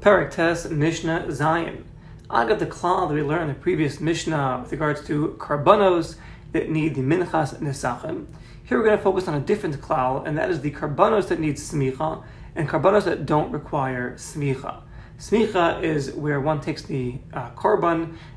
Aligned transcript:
Perek 0.00 0.30
Tes 0.30 0.70
Mishnah 0.70 1.24
Zayin. 1.26 1.82
I 2.30 2.46
got 2.46 2.60
the 2.60 2.66
klal 2.66 3.08
that 3.08 3.14
we 3.14 3.22
learned 3.22 3.50
in 3.50 3.56
the 3.56 3.60
previous 3.60 3.98
Mishnah 3.98 4.60
with 4.62 4.70
regards 4.70 5.04
to 5.08 5.36
karbanos 5.40 6.14
that 6.52 6.70
need 6.70 6.94
the 6.94 7.00
minchas 7.00 7.58
nesachim. 7.58 8.26
Here 8.62 8.78
we're 8.78 8.84
going 8.84 8.96
to 8.96 9.02
focus 9.02 9.26
on 9.26 9.34
a 9.34 9.40
different 9.40 9.80
klal, 9.80 10.24
and 10.24 10.38
that 10.38 10.50
is 10.50 10.60
the 10.60 10.70
karbanos 10.70 11.26
that 11.28 11.40
need 11.40 11.56
smicha 11.56 12.22
and 12.54 12.68
karbanos 12.68 13.06
that 13.06 13.26
don't 13.26 13.50
require 13.50 14.12
smicha. 14.14 14.82
Smicha 15.18 15.82
is 15.82 16.12
where 16.12 16.40
one 16.40 16.60
takes 16.60 16.82
the 16.82 17.18
uh, 17.32 17.50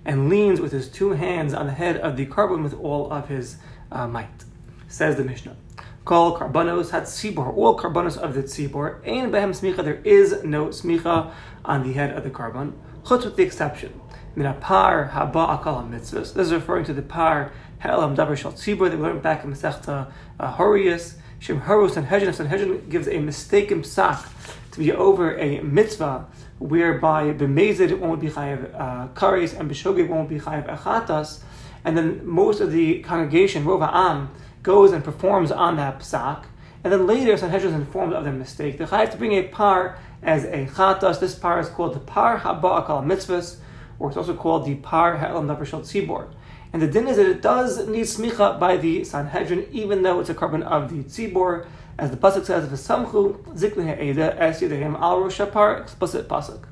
and 0.04 0.30
leans 0.30 0.60
with 0.60 0.72
his 0.72 0.90
two 0.90 1.12
hands 1.12 1.54
on 1.54 1.68
the 1.68 1.74
head 1.74 1.98
of 1.98 2.18
the 2.18 2.26
korban 2.26 2.64
with 2.64 2.74
all 2.74 3.14
of 3.14 3.28
his 3.28 3.58
uh, 3.92 4.08
might. 4.08 4.46
Says 4.88 5.16
the 5.16 5.24
Mishnah. 5.24 5.56
Call 6.04 6.38
karbanos 6.38 6.92
hat 6.92 7.04
tzibor, 7.04 7.56
all 7.56 7.78
karbanos 7.78 8.18
of 8.18 8.34
the 8.34 8.44
tzibor. 8.44 9.08
Ein 9.08 9.32
behem 9.32 9.52
smicha, 9.52 9.84
there 9.84 10.02
is 10.04 10.44
no 10.44 10.68
smicha 10.68 11.32
on 11.64 11.84
the 11.84 11.94
head 11.94 12.16
of 12.18 12.24
the 12.24 12.30
korban. 12.30 12.74
Chutz 13.04 13.26
with 13.26 13.36
the 13.36 13.44
exception. 13.44 14.00
Min 14.36 14.52
par 14.60 15.12
haba 15.14 15.62
akal 15.62 15.88
mitzvahs. 15.90 16.34
This 16.34 16.48
is 16.48 16.54
referring 16.54 16.86
to 16.86 16.94
the 16.94 17.02
par 17.02 17.52
ha'elam 17.80 18.16
davar 18.16 18.36
shal 18.36 18.52
tzibor 18.54 18.90
that 18.90 18.98
we 18.98 19.04
learned 19.04 19.22
back 19.22 19.44
in 19.44 19.52
Masechta 19.52 20.12
uh, 20.40 20.56
Horius. 20.56 21.16
Shem 21.40 21.62
Harus 21.62 21.98
and 21.98 22.08
Hejin. 22.08 22.34
Sanhedrin 22.34 22.88
gives 22.88 23.08
a 23.08 23.18
mistaken 23.18 23.82
psak 23.82 24.28
to 24.72 24.80
be 24.80 24.92
over 24.92 25.38
a 25.38 25.60
mitzvah 25.62 26.28
whereby 26.60 27.34
b'mezid 27.34 27.98
won't 27.98 28.22
be 28.22 28.30
chayav 28.30 28.74
uh, 28.80 29.08
kares 29.16 29.60
and 29.60 29.70
b'shogeg 29.70 30.08
won't 30.08 30.30
be 30.30 30.40
chayav 30.40 30.70
achatas, 30.70 31.42
and 31.84 31.98
then 31.98 32.22
most 32.24 32.62
of 32.62 32.72
the 32.72 33.00
congregation, 33.00 33.66
rova 33.66 33.92
am, 33.92 34.30
goes 34.64 34.92
and 34.92 35.04
performs 35.04 35.52
on 35.52 35.78
that 35.78 36.00
psak, 36.00 36.46
and 36.84 36.92
then 36.92 37.06
later 37.08 37.38
Sanhedrin 37.38 37.74
is 37.74 37.80
informed 37.80 38.14
of 38.14 38.24
their 38.24 38.34
mistake. 38.34 38.78
They 38.78 38.86
have 38.86 39.12
to 39.12 39.18
bring 39.18 39.34
a 39.34 39.44
par 39.44 39.98
as 40.24 40.46
a 40.46 40.66
chatas. 40.66 41.20
This 41.20 41.36
par 41.36 41.60
is 41.60 41.70
called 41.70 41.94
the 41.94 42.00
par 42.00 42.40
haba 42.40 42.86
akal 42.86 43.04
mitzvahs, 43.06 43.58
or 44.00 44.10
it's 44.10 44.18
also 44.18 44.36
called 44.36 44.66
the 44.66 44.76
par 44.76 45.18
ha'elam 45.18 45.48
davar 45.48 45.66
shal 45.66 45.82
tzibor. 45.82 46.28
And 46.74 46.82
the 46.82 46.88
din 46.88 47.08
is 47.08 47.18
that 47.18 47.28
it 47.28 47.42
does 47.42 47.88
need 47.88 48.06
smicha 48.06 48.60
by 48.60 48.78
the 48.78 49.04
Sanhedrin, 49.04 49.68
even 49.72 50.04
though 50.04 50.20
it's 50.20 50.30
a 50.30 50.34
korban 50.34 50.64
of 50.64 50.90
the 50.90 51.04
tzibor, 51.04 51.66
as 52.00 52.10
the 52.10 52.18
pasuk 52.18 52.46
says, 52.46 52.68
"V'samchu 52.68 53.38
zikli 53.56 53.86
ha'eda 53.86 54.42
es 54.42 54.62
yedehim 54.62 55.00
al 55.00 55.22
roshapar." 55.22 55.82
Explicit 55.82 56.28
pasuk. 56.28 56.64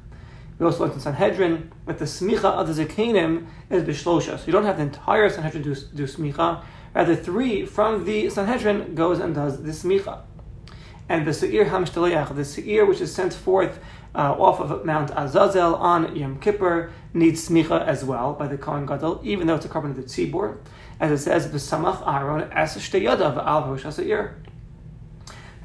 We 0.59 0.65
also 0.65 0.83
learned 0.83 0.95
in 0.95 0.99
Sanhedrin 0.99 1.71
that 1.85 1.99
the 1.99 2.05
smicha 2.05 2.43
of 2.43 2.67
the 2.67 2.85
zikanim 2.85 3.47
is 3.69 3.83
b'shlosha, 3.83 4.37
so 4.37 4.45
you 4.45 4.51
don't 4.51 4.65
have 4.65 4.75
the 4.75 4.83
entire 4.83 5.29
Sanhedrin 5.29 5.63
do, 5.63 5.73
do 5.73 6.03
smicha. 6.03 6.61
Rather, 6.93 7.15
three 7.15 7.65
from 7.65 8.03
the 8.03 8.29
Sanhedrin 8.29 8.93
goes 8.93 9.19
and 9.19 9.33
does 9.33 9.63
the 9.63 9.71
smicha. 9.71 10.21
And 11.07 11.25
the 11.25 11.33
seir 11.33 11.65
hamshtaleach, 11.65 12.35
the 12.35 12.43
seir 12.43 12.85
which 12.85 12.99
is 12.99 13.15
sent 13.15 13.33
forth 13.33 13.79
uh, 14.13 14.33
off 14.33 14.59
of 14.59 14.85
Mount 14.85 15.11
Azazel 15.11 15.75
on 15.75 16.13
Yom 16.13 16.39
Kippur 16.39 16.91
needs 17.13 17.47
smicha 17.47 17.85
as 17.85 18.03
well 18.03 18.33
by 18.33 18.47
the 18.47 18.57
Kohen 18.57 18.85
Gadol, 18.85 19.21
even 19.23 19.47
though 19.47 19.55
it's 19.55 19.65
a 19.65 19.69
korban 19.69 19.91
of 19.91 19.95
the 19.95 20.03
tzibur, 20.03 20.57
as 20.99 21.11
it 21.11 21.23
says, 21.23 21.47
"V'samach 21.47 22.05
Aaron 22.05 22.51
es 22.51 22.75
shteyadav 22.75 23.37
al 23.37 23.69
rosh 23.69 23.83
haseir." 23.83 24.33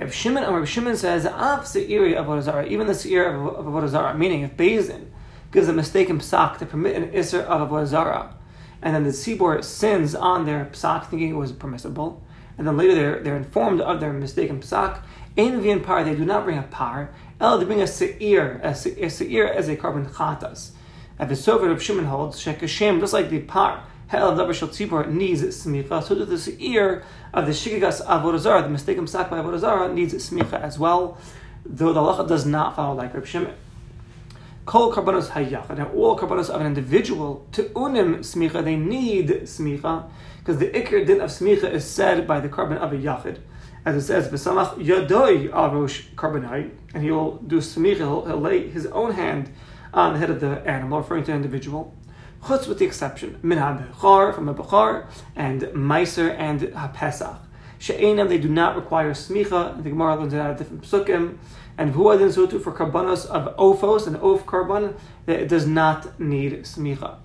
Reb 0.00 0.12
Shimon, 0.12 0.52
Reb 0.52 0.66
Shimon 0.66 0.96
says, 0.96 1.24
"Av 1.24 1.60
seiri 1.60 2.14
of 2.16 2.26
Avodah 2.26 2.66
even 2.66 2.88
the 2.88 2.94
seir 2.94 3.32
of 3.32 3.64
Avodah 3.64 3.88
Zarah, 3.88 4.14
meaning 4.14 4.42
if 4.42 4.56
Beis 4.56 4.88
Din 4.88 5.12
gives 5.52 5.68
a 5.68 5.72
mistaken 5.72 6.18
psak 6.18 6.58
to 6.58 6.66
permit 6.66 6.96
an 6.96 7.14
iser 7.14 7.42
of 7.42 7.68
Avodah 7.68 7.86
Zarah, 7.86 8.34
and 8.82 8.94
then 8.94 9.04
the 9.04 9.10
tzibur 9.10 9.62
sins 9.62 10.16
on 10.16 10.46
their 10.46 10.64
psak 10.72 11.06
thinking 11.06 11.30
it 11.30 11.36
was 11.36 11.52
permissible, 11.52 12.20
and 12.58 12.66
then 12.66 12.76
later 12.76 12.94
they're, 12.94 13.20
they're 13.20 13.36
informed 13.36 13.80
of 13.80 14.00
their 14.00 14.12
mistaken 14.12 14.60
psak, 14.60 14.98
in 15.36 15.60
v'in 15.60 15.80
par, 15.80 16.02
they 16.02 16.16
do 16.16 16.24
not 16.24 16.44
bring 16.44 16.58
a 16.58 16.62
par, 16.62 17.10
el, 17.40 17.58
they 17.58 17.64
bring 17.64 17.80
a 17.80 17.86
seir, 17.86 18.60
a 18.64 18.74
seir 18.74 19.46
as 19.46 19.68
a 19.68 19.76
korban 19.76 20.10
chatas. 20.10 20.72
Sofer 21.20 21.70
of 21.70 21.80
Shimon 21.80 22.06
holds, 22.06 22.42
shekashem, 22.42 22.98
just 22.98 23.12
like 23.12 23.30
the 23.30 23.40
par, 23.40 23.84
hell 24.08 24.32
davar 24.32 24.54
shel 24.54 24.68
tzibur 24.68 25.10
needs 25.10 25.42
smicha, 25.42 26.02
so 26.02 26.14
does 26.14 26.28
the 26.28 26.38
seir 26.38 27.04
of 27.32 27.46
the 27.46 27.52
shikigas 27.52 28.04
avodah 28.06 28.62
the 28.62 28.68
mistaken 28.68 29.04
psak 29.04 29.30
by 29.30 29.38
avodah 29.38 29.92
needs 29.92 30.14
smicha 30.14 30.60
as 30.60 30.78
well, 30.78 31.18
though 31.64 31.92
the 31.92 32.00
halacha 32.00 32.28
does 32.28 32.44
not 32.44 32.76
follow 32.76 32.94
like 32.94 33.14
Reb 33.14 33.26
Shimon. 33.26 33.54
Kol 34.66 34.92
karbanos 34.92 35.28
hayachad, 35.28 35.70
and 35.70 35.86
all 35.94 36.18
karbanos 36.18 36.48
of 36.48 36.60
an 36.60 36.66
individual, 36.66 37.46
to 37.52 37.64
unim 37.64 38.18
smicha, 38.18 38.64
they 38.64 38.76
need 38.76 39.28
smicha, 39.42 40.08
because 40.38 40.58
the 40.58 40.68
ikr 40.68 41.06
din 41.06 41.20
of 41.20 41.30
smicha 41.30 41.70
is 41.70 41.84
said 41.84 42.26
by 42.26 42.40
the 42.40 42.48
korban 42.48 42.78
of 42.78 42.92
a 42.92 42.96
yachid. 42.96 43.38
As 43.84 43.96
it 43.96 44.06
says, 44.06 44.28
v'samach 44.28 44.76
yadoi 44.76 45.50
arosh 45.50 46.06
karbanai, 46.14 46.70
and 46.94 47.02
he 47.02 47.10
will 47.10 47.36
do 47.38 47.58
smicha, 47.58 47.96
he'll, 47.96 48.24
he'll 48.24 48.40
lay 48.40 48.68
his 48.68 48.86
own 48.86 49.12
hand 49.12 49.50
on 49.92 50.14
the 50.14 50.18
head 50.18 50.30
of 50.30 50.40
the 50.40 50.66
animal, 50.66 50.98
referring 50.98 51.24
to 51.24 51.32
an 51.32 51.36
individual. 51.36 51.94
Chutz 52.44 52.68
with 52.68 52.78
the 52.78 52.84
exception, 52.84 53.38
min 53.42 53.56
ha-bechar, 53.56 54.34
from 54.34 54.50
a 54.50 54.54
bechar, 54.54 55.06
and 55.34 55.62
meiser, 55.62 56.28
and 56.38 56.74
ha-pesach. 56.74 57.38
They 57.86 58.38
do 58.38 58.48
not 58.50 58.76
require 58.76 59.12
smicha, 59.12 59.82
the 59.82 59.88
Gemara 59.88 60.16
learns 60.16 60.34
it 60.34 60.38
out 60.38 60.50
of 60.50 60.58
different 60.58 60.82
psukim, 60.82 61.38
and 61.78 61.94
huadin 61.94 62.30
so 62.30 62.46
too 62.46 62.58
for 62.58 62.70
karbanos 62.70 63.24
of 63.26 63.56
ofos, 63.56 64.06
and 64.06 64.16
of 64.16 64.44
karban, 64.44 64.94
that 65.24 65.40
it 65.40 65.48
does 65.48 65.66
not 65.66 66.20
need 66.20 66.64
smicha. 66.64 67.16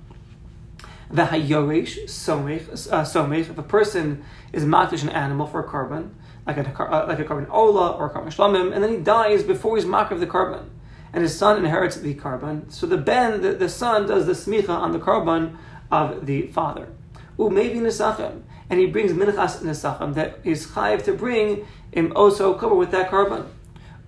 V'hayoresh, 1.12 2.06
somech, 2.06 2.90
uh, 2.90 3.02
somech, 3.02 3.50
if 3.50 3.58
a 3.58 3.64
person 3.64 4.24
is 4.54 4.64
makdish 4.64 5.04
an 5.04 5.10
animal 5.10 5.48
for 5.48 5.60
a 5.60 5.68
karban, 5.68 6.12
like 6.48 6.56
a, 6.58 6.62
like 7.08 7.20
a 7.20 7.26
korban 7.26 7.50
ola 7.50 7.92
or 7.92 8.06
a 8.06 8.10
korban 8.10 8.28
shlamim, 8.28 8.74
and 8.74 8.82
then 8.82 8.92
he 8.92 8.98
dies 8.98 9.44
before 9.44 9.76
he's 9.76 9.86
makar 9.86 10.14
of 10.14 10.22
the 10.22 10.28
korban, 10.28 10.70
and 11.14 11.24
his 11.24 11.38
son 11.38 11.58
inherits 11.58 11.98
the 11.98 12.14
korban. 12.16 12.72
So 12.72 12.86
the 12.86 12.98
ben, 12.98 13.42
the, 13.42 13.54
the 13.54 13.70
son, 13.70 14.08
does 14.08 14.26
the 14.26 14.34
smicha 14.34 14.70
on 14.70 14.92
the 14.92 15.00
korban 15.00 15.58
of 15.92 16.26
the 16.26 16.48
father. 16.48 16.90
U 17.38 17.50
maybe 17.50 17.80
nesachem, 17.80 18.42
and 18.70 18.80
he 18.80 18.86
brings 18.86 19.12
minchas 19.12 19.62
nesachem 19.62 20.14
that 20.16 20.40
is 20.44 20.68
chayiv 20.68 21.04
to 21.06 21.14
bring 21.14 21.66
him 21.92 22.14
also 22.16 22.54
cover 22.54 22.76
with 22.76 22.92
that 22.92 23.10
korban. 23.10 23.48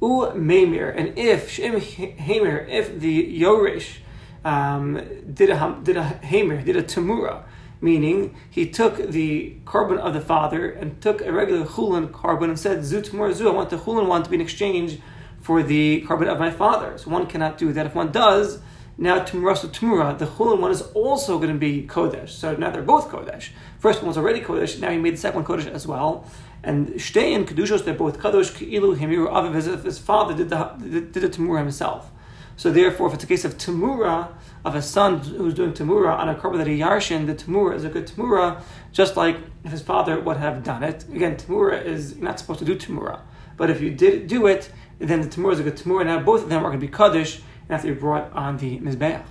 U 0.01 0.31
meimir, 0.35 0.94
and 0.95 1.17
if 1.17 1.50
shem 1.50 1.79
heimir, 1.79 2.67
if 2.69 3.00
the 3.00 3.39
yorish 3.39 3.97
um, 4.44 4.95
did 5.33 5.50
a 5.50 5.79
did 5.83 5.97
a 5.97 6.03
heimir, 6.03 6.63
did 6.63 6.75
a 6.75 6.83
tamura 6.83 7.44
meaning 7.81 8.35
he 8.50 8.69
took 8.69 8.97
the 9.09 9.56
korban 9.66 9.97
of 9.97 10.13
the 10.13 10.22
father 10.22 10.69
and 10.69 11.01
took 11.01 11.22
a 11.22 11.31
regular 11.31 11.66
chulin 11.66 12.07
korban 12.09 12.50
and 12.50 12.59
said, 12.59 12.85
Zu 12.85 13.01
tamur 13.01 13.33
zu, 13.33 13.50
I 13.50 13.51
want 13.51 13.72
the 13.72 13.78
chulin 13.78 14.07
one 14.07 14.23
to 14.23 14.29
be 14.29 14.35
in 14.35 14.41
exchange 14.41 15.00
for 15.41 15.63
the 15.63 16.03
korban 16.07 16.28
of 16.28 16.40
my 16.40 16.52
father. 16.52 16.97
So 16.97 17.09
one 17.09 17.28
cannot 17.28 17.57
do 17.57 17.74
that. 17.74 17.85
If 17.88 17.96
one 17.96 18.12
does, 18.12 18.59
now 18.97 19.19
tamura 19.24 19.57
so 19.57 19.68
tamura, 19.68 20.18
the 20.18 20.28
chulin 20.28 20.59
one 20.59 20.72
is 20.72 20.81
also 20.94 21.38
going 21.38 21.52
to 21.52 21.57
be 21.57 21.88
kodesh. 21.88 22.29
So 22.29 22.56
now 22.56 22.69
they're 22.69 22.84
both 22.84 23.09
kodesh. 23.09 23.50
First 23.80 24.00
one 24.01 24.07
was 24.07 24.18
already 24.18 24.41
kodesh, 24.41 24.80
now 24.80 24.91
he 24.91 24.97
made 24.97 25.13
the 25.13 25.18
second 25.18 25.44
one 25.44 25.46
kodesh 25.46 25.68
as 25.68 25.88
well. 25.88 26.30
And 26.63 26.90
shtei 26.90 27.35
and 27.35 27.47
kedushos, 27.47 27.84
they're 27.84 27.96
both 27.96 28.19
kadosh, 28.19 28.51
keilu, 28.51 28.96
himiru, 28.96 29.28
aviv, 29.31 29.56
as 29.56 29.68
if 29.68 29.84
his 29.84 29.97
father 29.97 30.35
did 30.35 30.50
the, 30.50 30.63
did 30.78 31.13
the 31.13 31.30
tamura 31.30 31.59
himself. 31.59 32.12
So 32.56 32.69
therefore, 32.69 33.07
if 33.07 33.16
it's 33.16 33.24
a 33.24 33.28
case 33.28 33.44
of 33.44 33.57
tamura, 33.57 34.31
of 34.63 34.75
a 34.75 34.81
son 34.84 35.18
who's 35.19 35.56
doing 35.56 35.74
tamura 35.74 36.16
on 36.16 36.30
a 36.30 36.35
korban 36.35 36.57
that 36.57 36.68
he 36.68 36.78
yarshin, 36.78 37.25
the 37.25 37.34
tamura 37.34 37.75
is 37.75 37.84
a 37.84 37.90
good 37.90 38.06
tamura, 38.06 38.62
just 38.91 39.18
like 39.18 39.38
if 39.63 39.72
his 39.72 39.81
father 39.81 40.19
would 40.19 40.38
have 40.38 40.63
done 40.63 40.84
it. 40.84 41.03
Again, 41.09 41.38
tamura 41.38 41.84
is 41.84 42.18
not 42.18 42.38
supposed 42.38 42.59
to 42.59 42.66
do 42.66 42.75
tamura, 42.75 43.22
but 43.57 43.72
if 43.72 43.81
you 43.81 43.90
did 43.90 44.28
do 44.28 44.46
it, 44.46 44.72
then 45.09 45.22
the 45.22 45.28
tamura 45.28 45.53
is 45.53 45.59
a 45.59 45.63
good 45.63 45.75
tamura. 45.75 46.06
Now 46.06 46.19
both 46.19 46.44
of 46.44 46.50
them 46.50 46.59
are 46.59 46.69
going 46.69 46.79
to 46.79 46.85
be 46.85 46.91
kaddish 46.91 47.38
and 47.38 47.69
have 47.69 47.84
to 47.84 47.95
brought 47.95 48.31
on 48.34 48.57
the 48.57 48.79
mizbeach. 48.79 49.25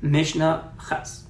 Mishnah 0.00 0.72
Ches. 0.88 1.24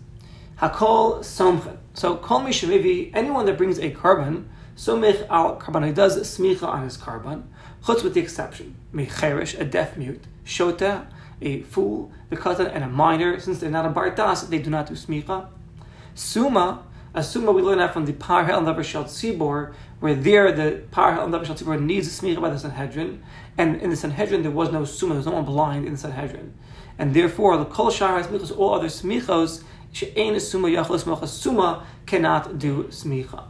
Hakol 0.59 1.21
somchen. 1.21 1.77
So 1.95 2.17
kol 2.17 2.41
mishavivi, 2.41 3.11
anyone 3.15 3.47
that 3.47 3.59
brings 3.59 3.79
a 3.79 3.91
korban, 3.91 4.45
somich 4.77 5.27
al 5.29 5.59
korban, 5.59 5.87
he 5.87 5.93
does 5.93 6.17
smicha 6.19 6.67
on 6.67 6.85
his 6.85 6.97
korban, 6.97 7.45
chutz 7.85 8.03
with 8.03 8.15
the 8.15 8.21
exception, 8.21 8.77
mecherish, 8.95 9.59
a 9.61 9.65
deaf 9.65 9.97
mute, 9.97 10.23
shota, 10.47 11.07
a 11.43 11.63
fool, 11.63 12.13
the 12.31 12.37
cousin, 12.37 12.67
and 12.69 12.85
a 12.85 12.89
minor. 12.89 13.39
Since 13.39 13.59
they're 13.59 13.71
not 13.71 13.85
a 13.85 13.91
bartas, 13.91 14.49
they 14.49 14.59
do 14.59 14.71
not 14.71 14.87
do 14.87 14.95
smicha. 14.95 15.49
Suma, 16.15 16.85
a 17.15 17.23
suma 17.23 17.53
we 17.53 17.63
learn 17.63 17.79
that 17.79 17.93
from 17.93 18.07
the 18.07 18.13
par 18.13 18.45
hel 18.45 18.61
never 18.61 18.83
shall 18.83 19.05
tzibor, 19.05 19.75
where 20.01 20.15
there 20.15 20.51
the 20.53 20.83
par 20.91 21.15
hel 21.15 21.29
never 21.29 21.45
shall 21.45 21.55
tzibor 21.55 21.81
needs 21.81 22.07
a 22.09 22.11
smicha 22.11 22.41
by 22.41 22.51
the 22.51 22.59
Sanhedrin, 22.59 23.23
and 23.59 23.77
in 23.81 23.91
the 23.91 23.97
Sanhedrin 23.97 24.43
there 24.43 24.51
was 24.51 24.73
no 24.73 24.85
suma, 24.85 25.15
there 25.15 25.19
was 25.19 25.27
no 25.27 25.33
one 25.33 25.45
blind 25.45 25.85
in 25.87 25.93
the 25.93 25.99
Sanhedrin, 25.99 26.55
and 26.99 27.15
therefore 27.15 27.57
the 27.57 27.65
kol 27.65 27.91
shar 27.91 28.23
smichos, 28.23 28.57
all 28.57 28.75
other 28.75 28.89
smichos, 28.89 29.63
she'ein 29.93 30.39
suma 30.41 30.69
yachlos 30.69 31.05
smicha, 31.05 31.29
suma 31.29 31.87
cannot 32.07 32.59
do 32.59 32.85
smicha. 32.85 33.45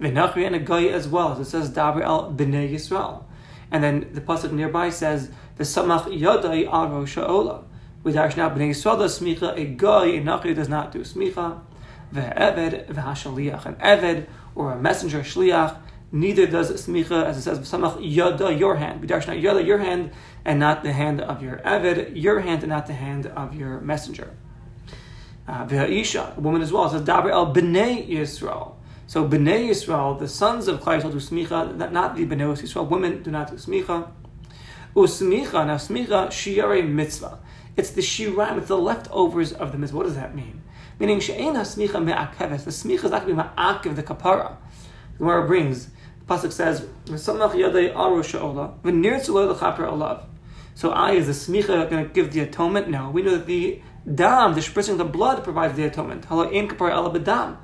V'nachri 0.00 0.46
and 0.46 0.54
a 0.54 0.60
guy 0.60 0.84
as 0.84 1.08
well, 1.08 1.32
as 1.32 1.40
it 1.40 1.46
says 1.46 1.70
daber 1.70 2.02
el 2.02 2.32
b'nei 2.32 2.72
Yisrael. 2.72 3.24
And 3.70 3.82
then 3.82 4.08
the 4.12 4.20
pasuk 4.20 4.52
nearby 4.52 4.90
says, 4.90 5.30
"The 5.56 5.64
samach 5.64 6.04
yadai 6.04 6.68
al 6.68 6.88
rosh 6.88 7.16
ha'olam." 7.16 7.64
With 8.04 8.14
now 8.14 8.28
b'nei 8.28 8.70
Yisrael 8.70 8.98
does 8.98 9.18
smicha. 9.18 9.56
A 9.58 9.64
guy 9.64 10.06
in 10.06 10.24
Nachri 10.24 10.54
does 10.54 10.68
not 10.68 10.92
do 10.92 11.00
smicha. 11.00 11.58
Ve'eved 12.12 12.88
v'hashaliach. 12.88 13.66
An 13.66 13.74
eved 13.76 14.26
or 14.54 14.72
a 14.72 14.76
messenger 14.78 15.20
shliach 15.20 15.78
Neither 16.10 16.46
does 16.46 16.70
smicha, 16.70 17.24
as 17.24 17.36
it 17.36 17.42
says, 17.42 17.58
samach 17.58 17.98
yada, 18.00 18.52
your 18.54 18.76
hand. 18.76 19.02
B'darshna 19.02 19.40
yada, 19.40 19.62
your 19.62 19.78
hand, 19.78 20.10
and 20.44 20.58
not 20.58 20.82
the 20.82 20.92
hand 20.92 21.20
of 21.20 21.42
your 21.42 21.58
eved, 21.58 22.12
your 22.14 22.40
hand, 22.40 22.62
and 22.62 22.70
not 22.70 22.86
the 22.86 22.94
hand 22.94 23.26
of 23.26 23.54
your 23.54 23.80
messenger. 23.80 24.34
Uh, 25.46 25.66
V'ha'isha, 25.66 26.38
a 26.38 26.40
woman 26.40 26.62
as 26.62 26.72
well, 26.72 26.88
says, 26.88 27.02
daber 27.02 27.30
el 27.30 27.54
b'nei 27.54 28.08
Yisrael. 28.08 28.74
So 29.06 29.28
b'nei 29.28 29.68
Yisrael, 29.68 30.18
the 30.18 30.28
sons 30.28 30.66
of 30.66 30.80
Klal 30.80 31.02
Yisrael 31.02 31.12
do 31.12 31.18
smicha, 31.18 31.92
not 31.92 32.16
the 32.16 32.24
b'nei 32.24 32.56
Yisrael. 32.56 32.88
Women 32.88 33.22
do 33.22 33.30
not 33.30 33.50
do 33.50 33.56
smicha. 33.56 34.10
Usmicha, 34.96 35.66
now 35.66 35.76
smicha, 35.76 36.28
shiare 36.28 36.88
mitzvah. 36.88 37.38
It's 37.76 37.90
the 37.90 38.00
shiraim, 38.00 38.56
it's 38.56 38.68
the 38.68 38.78
leftovers 38.78 39.52
of 39.52 39.72
the 39.72 39.78
mitzvah. 39.78 39.96
What 39.98 40.06
does 40.06 40.16
that 40.16 40.34
mean? 40.34 40.62
Meaning, 40.98 41.20
she'en 41.20 41.54
ha-smicha 41.54 42.02
me'akeves. 42.02 42.64
The 42.64 42.70
smicha 42.70 43.04
is 43.04 43.10
not 43.10 43.24
going 43.24 43.36
to 43.36 43.42
be 43.42 43.48
ma'akev, 43.48 43.96
the 43.96 44.02
kapara. 44.02 44.56
The 45.12 45.18
Gemara 45.18 45.46
brings, 45.46 45.86
the 45.86 46.24
Pasuk 46.26 46.52
says, 46.52 46.86
V'samach 47.06 47.52
yadei 47.52 47.94
aru 47.94 48.22
sha'ola, 48.22 48.74
v'nir 48.82 49.20
tzuloi 49.20 49.48
l'chaper 49.48 49.86
olav. 49.86 50.24
So 50.74 50.90
I, 50.90 51.12
is 51.12 51.26
the 51.26 51.32
smicha 51.32 51.88
going 51.90 52.06
to 52.06 52.12
give 52.12 52.32
the 52.32 52.40
atonement? 52.40 52.88
No. 52.88 53.10
We 53.10 53.22
know 53.22 53.32
that 53.32 53.46
the 53.46 53.82
dam, 54.12 54.54
the 54.54 54.60
spritzing 54.60 54.90
of 54.90 54.98
the 54.98 55.04
blood, 55.04 55.42
provides 55.44 55.74
the 55.74 55.84
atonement. 55.84 56.24
Hala 56.26 56.48
ein 56.50 56.68
kapara 56.68 56.92
ela 56.92 57.10
b'dam. 57.10 57.56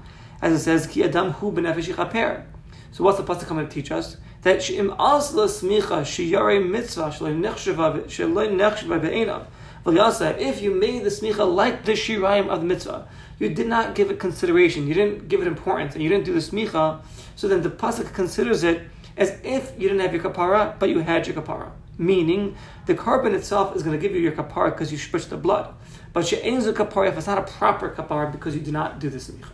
As 0.42 0.52
it 0.52 0.58
says, 0.64 0.86
ki 0.86 1.04
adam 1.04 1.30
hu 1.32 1.52
b'nefesh 1.52 1.94
yichaper. 1.94 2.44
So 2.92 3.02
what's 3.02 3.18
the 3.18 3.24
pasuk 3.24 3.46
coming 3.46 3.66
to 3.66 3.72
teach 3.72 3.90
us? 3.90 4.16
That 4.42 4.62
she'im 4.62 4.90
asla 4.90 5.46
smicha 5.46 6.02
sheyare 6.02 6.68
mitzvah 6.68 7.10
shaloi 7.10 7.34
nechsheva 7.40 8.04
shaloi 8.04 8.48
nechsheva 8.54 9.00
be'enav. 9.00 9.46
If 9.86 10.62
you 10.62 10.74
made 10.74 11.04
the 11.04 11.10
smicha 11.10 11.54
like 11.54 11.84
the 11.84 11.92
shirayim 11.92 12.48
of 12.48 12.60
the 12.60 12.66
mitzvah, 12.66 13.06
you 13.38 13.50
did 13.50 13.66
not 13.66 13.94
give 13.94 14.10
it 14.10 14.18
consideration, 14.18 14.86
you 14.86 14.94
didn't 14.94 15.28
give 15.28 15.42
it 15.42 15.46
importance, 15.46 15.94
and 15.94 16.02
you 16.02 16.08
didn't 16.08 16.24
do 16.24 16.32
the 16.32 16.40
smicha, 16.40 17.02
so 17.36 17.48
then 17.48 17.62
the 17.62 17.68
pasuk 17.70 18.12
considers 18.14 18.64
it 18.64 18.82
as 19.16 19.38
if 19.44 19.72
you 19.78 19.88
didn't 19.88 20.00
have 20.00 20.14
your 20.14 20.22
kapara, 20.22 20.78
but 20.78 20.88
you 20.88 21.00
had 21.00 21.26
your 21.26 21.36
kapara. 21.36 21.70
Meaning, 21.98 22.56
the 22.86 22.94
korban 22.94 23.34
itself 23.34 23.76
is 23.76 23.82
going 23.82 23.96
to 23.96 24.00
give 24.00 24.14
you 24.16 24.22
your 24.22 24.32
kapara 24.32 24.70
because 24.70 24.90
you 24.90 24.98
spritz 24.98 25.28
the 25.28 25.36
blood. 25.36 25.74
But 26.12 26.32
a 26.32 26.36
kapara 26.36 27.08
if 27.08 27.18
it's 27.18 27.26
not 27.26 27.38
a 27.38 27.42
proper 27.42 27.90
kapara 27.90 28.32
because 28.32 28.54
you 28.54 28.62
did 28.62 28.72
not 28.72 28.98
do 28.98 29.10
the 29.10 29.18
smicha. 29.18 29.50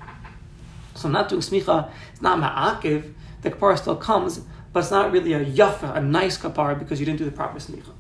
So 0.95 1.09
not 1.09 1.29
doing 1.29 1.43
smicha 1.43 1.91
is 2.13 2.23
not 2.23 2.39
ma'akiv, 2.39 3.13
the 3.43 3.51
kapara 3.51 3.79
still 3.79 3.97
comes, 3.97 4.41
but 4.73 4.81
it's 4.81 4.91
not 4.91 5.11
really 5.11 5.33
a 5.33 5.45
yafa, 5.45 5.97
a 5.97 6.01
nice 6.01 6.39
kapara 6.39 6.79
because 6.79 7.01
you 7.01 7.07
didn't 7.07 7.19
do 7.19 7.25
the 7.25 7.33
proper 7.33 7.59
smicha. 7.59 7.93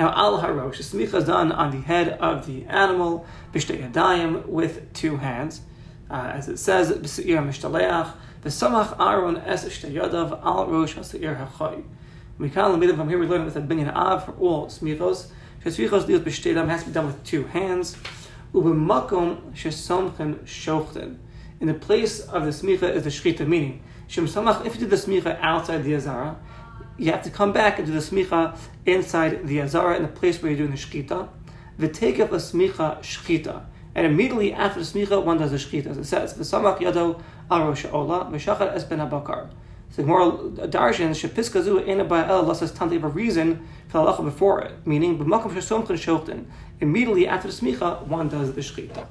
Now, 0.00 0.14
al 0.16 0.40
harosh, 0.40 0.78
the 0.78 0.82
smicha 0.82 1.16
is 1.16 1.24
done 1.24 1.52
on 1.52 1.72
the 1.72 1.82
head 1.82 2.08
of 2.20 2.46
the 2.46 2.64
animal, 2.64 3.26
b'shtei 3.52 4.46
with 4.46 4.90
two 4.94 5.18
hands. 5.18 5.60
Uh, 6.10 6.32
as 6.32 6.48
it 6.48 6.56
says, 6.56 6.90
b'se'ir 6.90 7.46
mishtaleach, 7.46 8.14
b'samach 8.42 8.98
aron 8.98 9.36
es 9.36 9.66
shtei 9.66 9.92
yadav 9.92 10.42
al 10.42 10.68
rosh 10.68 10.94
ha'se'ir. 10.94 11.84
We 12.38 12.48
can't 12.48 12.72
limit 12.72 12.96
from 12.96 13.10
here, 13.10 13.18
we 13.18 13.26
learn 13.26 13.44
with 13.44 13.56
a 13.56 13.60
binyan 13.60 13.94
av 13.94 14.24
for 14.24 14.32
all 14.40 14.68
smichos. 14.68 15.26
Shesvichos 15.62 16.06
deals 16.06 16.22
b'shtei 16.22 16.54
yadayim 16.54 16.68
has 16.68 16.84
to 16.84 16.88
be 16.88 16.94
done 16.94 17.04
with 17.04 17.22
two 17.22 17.44
hands. 17.44 17.98
Ubemakom 18.54 19.52
shesomchen 19.52 20.38
shochten. 20.46 21.18
In 21.60 21.66
the 21.66 21.74
place 21.74 22.20
of 22.20 22.46
the 22.46 22.52
smicha 22.52 22.84
is 22.84 23.04
the 23.04 23.10
shchita, 23.10 23.46
meaning, 23.46 23.82
Shem 24.10 24.26
Samach, 24.26 24.64
if 24.64 24.74
you 24.74 24.80
do 24.80 24.86
the 24.86 24.96
smicha 24.96 25.38
outside 25.40 25.84
the 25.84 25.94
Azara, 25.94 26.36
you 27.00 27.10
have 27.10 27.22
to 27.22 27.30
come 27.30 27.50
back 27.50 27.78
and 27.78 27.86
do 27.86 27.94
the 27.94 27.98
smicha 27.98 28.56
inside 28.84 29.48
the 29.48 29.62
azara 29.62 29.96
in 29.96 30.02
the 30.02 30.08
place 30.08 30.42
where 30.42 30.52
you're 30.52 30.58
doing 30.58 30.70
the 30.70 30.76
shkita. 30.76 31.28
of 31.78 32.32
a 32.32 32.36
smicha 32.36 33.00
shkita. 33.00 33.64
And 33.94 34.06
immediately 34.06 34.52
after 34.52 34.80
the 34.80 34.86
smicha, 34.86 35.24
one 35.24 35.38
does 35.38 35.50
the 35.50 35.56
shkita. 35.56 35.86
As 35.86 35.96
it 35.96 36.04
says, 36.04 36.34
v'samach 36.34 36.78
yado 36.78 37.22
aro 37.50 37.74
sha'ola, 37.74 38.30
v'shachar 38.30 38.74
es 38.74 38.84
ben 38.84 38.98
abakar. 38.98 39.48
So 39.88 40.02
more 40.02 40.30
darshan 40.30 41.12
shepiska 41.12 41.62
zu 41.62 41.78
ena 41.78 42.04
ba'el 42.04 42.44
lasas 42.44 42.76
tanti 42.76 42.96
of 42.96 43.04
a 43.04 43.08
reason 43.08 43.66
for 43.88 44.04
the 44.04 44.12
halacha 44.12 44.24
before 44.24 44.60
it, 44.60 44.86
meaning 44.86 45.18
b'makom 45.18 45.52
shesomchen 45.52 45.96
shochten. 45.96 46.44
Immediately 46.82 47.26
after 47.26 47.48
the 47.48 47.54
smicha, 47.54 48.06
one 48.06 48.28
does 48.28 48.52
the 48.52 48.60
shkita. 48.60 49.06